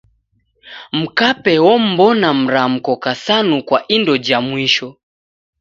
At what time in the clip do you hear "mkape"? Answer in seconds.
0.99-1.53